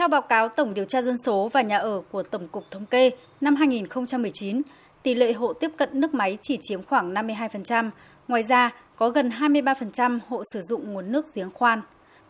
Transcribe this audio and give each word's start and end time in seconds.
Theo 0.00 0.08
báo 0.08 0.22
cáo 0.22 0.48
Tổng 0.48 0.74
điều 0.74 0.84
tra 0.84 1.02
dân 1.02 1.18
số 1.18 1.48
và 1.52 1.62
nhà 1.62 1.78
ở 1.78 2.02
của 2.10 2.22
Tổng 2.22 2.48
cục 2.48 2.70
Thống 2.70 2.86
kê, 2.86 3.10
năm 3.40 3.56
2019, 3.56 4.62
tỷ 5.02 5.14
lệ 5.14 5.32
hộ 5.32 5.52
tiếp 5.52 5.70
cận 5.76 5.88
nước 5.92 6.14
máy 6.14 6.38
chỉ 6.42 6.58
chiếm 6.62 6.82
khoảng 6.82 7.14
52%. 7.14 7.90
Ngoài 8.28 8.42
ra, 8.42 8.70
có 8.96 9.10
gần 9.10 9.28
23% 9.28 10.18
hộ 10.28 10.42
sử 10.52 10.60
dụng 10.62 10.92
nguồn 10.92 11.12
nước 11.12 11.26
giếng 11.34 11.50
khoan. 11.50 11.82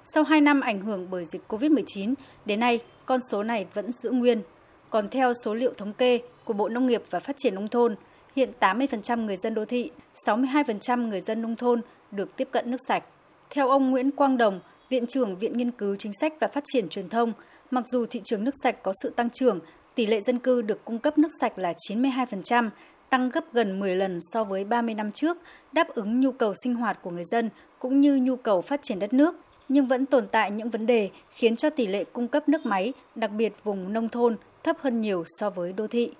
Sau 0.05 0.23
2 0.23 0.41
năm 0.41 0.61
ảnh 0.61 0.81
hưởng 0.81 1.07
bởi 1.11 1.25
dịch 1.25 1.43
COVID-19, 1.49 2.15
đến 2.45 2.61
nay 2.61 2.81
con 3.07 3.21
số 3.31 3.43
này 3.43 3.67
vẫn 3.75 3.93
giữ 3.93 4.11
nguyên. 4.11 4.43
Còn 4.91 5.09
theo 5.09 5.33
số 5.45 5.55
liệu 5.55 5.73
thống 5.77 5.93
kê 5.93 6.19
của 6.45 6.53
Bộ 6.53 6.69
Nông 6.69 6.87
nghiệp 6.87 7.03
và 7.11 7.21
Phát 7.21 7.37
triển 7.37 7.55
Nông 7.55 7.69
thôn, 7.69 7.95
hiện 8.37 8.53
80% 8.61 9.25
người 9.25 9.37
dân 9.37 9.55
đô 9.55 9.65
thị, 9.65 9.91
62% 10.27 11.09
người 11.09 11.21
dân 11.21 11.43
nông 11.43 11.57
thôn 11.57 11.81
được 12.11 12.37
tiếp 12.37 12.49
cận 12.51 12.71
nước 12.71 12.81
sạch. 12.89 13.05
Theo 13.51 13.69
ông 13.69 13.91
Nguyễn 13.91 14.11
Quang 14.11 14.37
Đồng, 14.37 14.61
Viện 14.91 15.07
trưởng 15.07 15.37
Viện 15.37 15.53
Nghiên 15.53 15.71
cứu 15.71 15.97
Chính 15.97 16.13
sách 16.21 16.33
và 16.41 16.49
Phát 16.49 16.65
triển 16.73 16.89
Truyền 16.89 17.09
thông, 17.09 17.33
mặc 17.71 17.89
dù 17.89 18.07
thị 18.07 18.21
trường 18.25 18.45
nước 18.45 18.55
sạch 18.63 18.83
có 18.83 18.93
sự 19.03 19.11
tăng 19.11 19.31
trưởng, 19.31 19.61
tỷ 19.95 20.07
lệ 20.07 20.21
dân 20.21 20.39
cư 20.39 20.63
được 20.63 20.85
cung 20.85 20.99
cấp 20.99 21.19
nước 21.19 21.29
sạch 21.41 21.59
là 21.59 21.73
92%, 21.91 22.71
tăng 23.11 23.29
gấp 23.29 23.45
gần 23.53 23.81
10 23.81 23.97
lần 23.97 24.19
so 24.33 24.45
với 24.45 24.65
30 24.65 24.95
năm 24.95 25.13
trước, 25.13 25.37
đáp 25.73 25.89
ứng 25.89 26.21
nhu 26.21 26.33
cầu 26.33 26.55
sinh 26.65 26.75
hoạt 26.75 27.03
của 27.03 27.11
người 27.11 27.25
dân 27.25 27.51
cũng 27.79 28.01
như 28.01 28.17
nhu 28.17 28.37
cầu 28.37 28.61
phát 28.61 28.83
triển 28.83 28.99
đất 28.99 29.13
nước, 29.13 29.35
nhưng 29.69 29.87
vẫn 29.87 30.07
tồn 30.07 30.29
tại 30.29 30.51
những 30.51 30.71
vấn 30.71 30.87
đề 30.87 31.11
khiến 31.31 31.57
cho 31.57 31.71
tỷ 31.71 31.87
lệ 31.87 32.05
cung 32.05 32.29
cấp 32.29 32.49
nước 32.49 32.67
máy, 32.67 32.93
đặc 33.15 33.31
biệt 33.31 33.53
vùng 33.65 33.93
nông 33.93 34.09
thôn, 34.09 34.37
thấp 34.65 34.77
hơn 34.81 35.01
nhiều 35.01 35.25
so 35.27 35.51
với 35.51 35.73
đô 35.73 35.87
thị. 35.87 36.11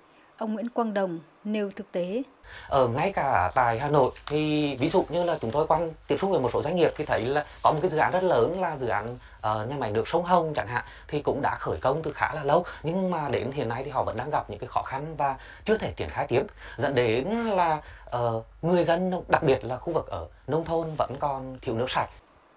Ông 0.41 0.53
Nguyễn 0.53 0.69
Quang 0.69 0.93
Đồng 0.93 1.19
nêu 1.43 1.71
thực 1.75 1.91
tế. 1.91 2.23
Ở 2.69 2.87
ngay 2.87 3.11
cả 3.11 3.51
tại 3.55 3.79
Hà 3.79 3.89
Nội 3.89 4.11
thì 4.25 4.75
ví 4.75 4.89
dụ 4.89 5.05
như 5.09 5.23
là 5.23 5.37
chúng 5.41 5.51
tôi 5.51 5.67
quan 5.67 5.91
tiếp 6.07 6.17
xúc 6.21 6.29
với 6.29 6.39
một 6.39 6.49
số 6.53 6.61
doanh 6.61 6.75
nghiệp 6.75 6.91
thì 6.97 7.05
thấy 7.05 7.25
là 7.25 7.45
có 7.63 7.71
một 7.71 7.79
cái 7.81 7.91
dự 7.91 7.97
án 7.97 8.11
rất 8.11 8.23
lớn 8.23 8.61
là 8.61 8.77
dự 8.77 8.87
án 8.87 9.13
uh, 9.13 9.69
nhà 9.69 9.75
máy 9.79 9.91
nước 9.91 10.07
sông 10.07 10.23
Hồng 10.23 10.53
chẳng 10.55 10.67
hạn 10.67 10.83
thì 11.07 11.21
cũng 11.21 11.41
đã 11.41 11.55
khởi 11.59 11.77
công 11.81 12.03
từ 12.03 12.13
khá 12.13 12.33
là 12.33 12.43
lâu 12.43 12.65
nhưng 12.83 13.11
mà 13.11 13.29
đến 13.29 13.51
hiện 13.51 13.69
nay 13.69 13.83
thì 13.83 13.91
họ 13.91 14.03
vẫn 14.03 14.17
đang 14.17 14.29
gặp 14.29 14.49
những 14.49 14.59
cái 14.59 14.67
khó 14.67 14.81
khăn 14.81 15.15
và 15.17 15.35
chưa 15.65 15.77
thể 15.77 15.91
triển 15.91 16.09
khai 16.09 16.27
tiếp 16.27 16.43
dẫn 16.77 16.95
đến 16.95 17.27
là 17.29 17.81
uh, 18.17 18.45
người 18.61 18.83
dân 18.83 19.23
đặc 19.27 19.43
biệt 19.43 19.65
là 19.65 19.77
khu 19.77 19.93
vực 19.93 20.07
ở 20.07 20.27
nông 20.47 20.65
thôn 20.65 20.87
vẫn 20.97 21.15
còn 21.19 21.57
thiếu 21.61 21.75
nước 21.75 21.89
sạch 21.89 22.09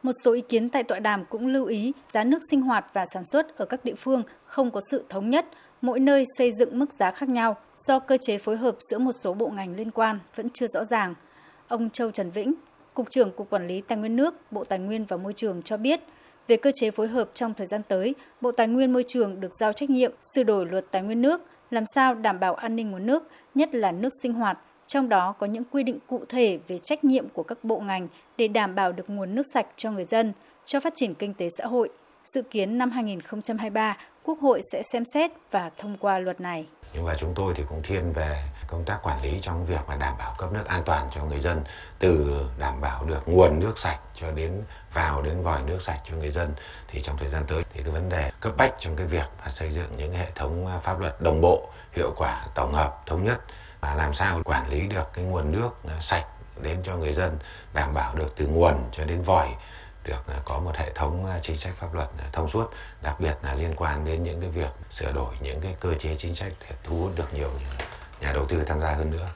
một 0.05 0.13
số 0.25 0.33
ý 0.33 0.41
kiến 0.41 0.69
tại 0.69 0.83
tọa 0.83 0.99
đàm 0.99 1.25
cũng 1.25 1.47
lưu 1.47 1.67
ý 1.67 1.93
giá 2.13 2.25
nước 2.25 2.39
sinh 2.51 2.63
hoạt 2.63 2.87
và 2.93 3.07
sản 3.07 3.23
xuất 3.25 3.57
ở 3.57 3.65
các 3.65 3.85
địa 3.85 3.95
phương 3.95 4.23
không 4.45 4.71
có 4.71 4.81
sự 4.91 5.05
thống 5.09 5.31
nhất, 5.31 5.47
mỗi 5.81 6.01
nơi 6.01 6.25
xây 6.39 6.51
dựng 6.59 6.79
mức 6.79 6.93
giá 6.93 7.11
khác 7.11 7.29
nhau 7.29 7.57
do 7.77 7.99
cơ 7.99 8.17
chế 8.21 8.39
phối 8.39 8.57
hợp 8.57 8.77
giữa 8.91 8.99
một 8.99 9.13
số 9.23 9.35
bộ 9.35 9.49
ngành 9.49 9.77
liên 9.77 9.91
quan 9.91 10.19
vẫn 10.37 10.51
chưa 10.51 10.67
rõ 10.67 10.85
ràng. 10.85 11.15
Ông 11.69 11.91
Châu 11.91 12.11
Trần 12.11 12.31
Vĩnh, 12.31 12.55
Cục 12.95 13.11
trưởng 13.11 13.33
Cục 13.33 13.51
Quản 13.51 13.67
lý 13.67 13.81
Tài 13.81 13.99
nguyên 13.99 14.17
nước, 14.17 14.35
Bộ 14.51 14.65
Tài 14.65 14.79
nguyên 14.79 15.05
và 15.05 15.17
Môi 15.17 15.33
trường 15.33 15.63
cho 15.63 15.77
biết, 15.77 16.01
về 16.49 16.57
cơ 16.57 16.71
chế 16.75 16.91
phối 16.91 17.09
hợp 17.09 17.31
trong 17.35 17.55
thời 17.55 17.67
gian 17.67 17.83
tới, 17.89 18.15
Bộ 18.41 18.53
Tài 18.53 18.69
nguyên 18.69 18.93
Môi 18.93 19.05
trường 19.09 19.41
được 19.41 19.55
giao 19.61 19.73
trách 19.73 19.91
nhiệm 19.91 20.13
sửa 20.35 20.43
đổi 20.43 20.67
luật 20.67 20.85
tài 20.91 21.03
nguyên 21.03 21.23
nước, 21.23 21.43
làm 21.71 21.85
sao 21.95 22.15
đảm 22.15 22.41
bảo 22.41 22.55
an 22.55 22.77
ninh 22.77 22.91
nguồn 22.91 23.07
nước, 23.07 23.29
nhất 23.55 23.75
là 23.75 23.93
nước 23.93 24.11
sinh 24.23 24.33
hoạt, 24.33 24.59
trong 24.87 25.09
đó 25.09 25.35
có 25.39 25.47
những 25.47 25.65
quy 25.71 25.83
định 25.83 25.99
cụ 26.07 26.25
thể 26.29 26.59
về 26.69 26.79
trách 26.83 27.05
nhiệm 27.05 27.29
của 27.29 27.43
các 27.43 27.65
bộ 27.65 27.81
ngành 27.81 28.09
để 28.39 28.49
đảm 28.49 28.75
bảo 28.75 28.93
được 28.93 29.11
nguồn 29.11 29.35
nước 29.35 29.43
sạch 29.55 29.67
cho 29.77 29.91
người 29.91 30.05
dân, 30.05 30.33
cho 30.65 30.81
phát 30.81 30.93
triển 30.97 31.15
kinh 31.15 31.35
tế 31.35 31.49
xã 31.59 31.67
hội. 31.67 31.89
Dự 32.25 32.43
kiến 32.43 32.79
năm 32.79 32.91
2023, 32.91 33.97
Quốc 34.23 34.39
hội 34.41 34.61
sẽ 34.73 34.83
xem 34.93 35.03
xét 35.15 35.31
và 35.51 35.71
thông 35.79 35.97
qua 36.01 36.19
luật 36.19 36.41
này. 36.41 36.67
Nhưng 36.95 37.05
mà 37.05 37.15
chúng 37.15 37.33
tôi 37.35 37.55
thì 37.57 37.63
cũng 37.69 37.83
thiên 37.83 38.13
về 38.13 38.43
công 38.69 38.85
tác 38.85 38.99
quản 39.03 39.23
lý 39.23 39.41
trong 39.41 39.67
việc 39.67 39.81
mà 39.89 39.97
đảm 39.97 40.15
bảo 40.19 40.35
cấp 40.39 40.53
nước 40.53 40.67
an 40.67 40.83
toàn 40.87 41.07
cho 41.11 41.25
người 41.25 41.41
dân, 41.41 41.61
từ 41.99 42.41
đảm 42.59 42.81
bảo 42.81 43.05
được 43.05 43.23
nguồn 43.27 43.61
nước 43.61 43.79
sạch 43.79 43.99
cho 44.15 44.31
đến 44.33 44.63
vào 44.95 45.23
đến 45.23 45.43
vòi 45.43 45.63
nước 45.63 45.83
sạch 45.83 46.01
cho 46.05 46.17
người 46.17 46.31
dân 46.31 46.53
thì 46.89 47.03
trong 47.03 47.17
thời 47.19 47.29
gian 47.29 47.43
tới 47.47 47.65
thì 47.73 47.83
cái 47.83 47.93
vấn 47.93 48.09
đề 48.09 48.31
cấp 48.41 48.53
bách 48.57 48.75
trong 48.79 48.97
cái 48.97 49.07
việc 49.07 49.27
mà 49.45 49.51
xây 49.51 49.71
dựng 49.71 49.89
những 49.97 50.13
hệ 50.13 50.31
thống 50.35 50.69
pháp 50.83 51.01
luật 51.01 51.23
đồng 51.23 51.41
bộ, 51.41 51.69
hiệu 51.93 52.13
quả, 52.17 52.47
tổng 52.55 52.75
hợp, 52.75 53.03
thống 53.07 53.25
nhất 53.25 53.41
và 53.85 53.95
làm 53.95 54.13
sao 54.13 54.43
quản 54.45 54.71
lý 54.71 54.89
được 54.89 55.11
cái 55.13 55.25
nguồn 55.25 55.53
nước 55.53 55.71
à, 55.89 55.97
sạch 56.01 56.27
đến 56.63 56.79
cho 56.83 56.97
người 56.97 57.13
dân, 57.13 57.39
đảm 57.75 57.95
bảo 57.95 58.15
được 58.15 58.33
từ 58.37 58.47
nguồn 58.47 58.75
cho 58.93 59.05
đến 59.05 59.23
vòi, 59.23 59.49
được 60.05 60.27
à, 60.27 60.35
có 60.45 60.59
một 60.59 60.77
hệ 60.77 60.93
thống 60.95 61.27
à, 61.27 61.39
chính 61.43 61.57
sách 61.57 61.75
pháp 61.77 61.95
luật 61.95 62.09
thông 62.33 62.49
suốt, 62.49 62.71
đặc 63.03 63.21
biệt 63.21 63.35
là 63.43 63.55
liên 63.55 63.75
quan 63.77 64.05
đến 64.05 64.23
những 64.23 64.41
cái 64.41 64.51
việc 64.51 64.71
sửa 64.91 65.13
đổi 65.13 65.35
những 65.41 65.61
cái 65.61 65.75
cơ 65.81 65.95
chế 65.95 66.15
chính 66.15 66.35
sách 66.35 66.53
để 66.61 66.77
thu 66.85 66.97
hút 66.97 67.13
được 67.17 67.35
nhiều 67.35 67.51
nhà 68.21 68.33
đầu 68.33 68.47
tư 68.47 68.65
tham 68.67 68.81
gia 68.81 68.93
hơn 68.93 69.11
nữa. 69.11 69.29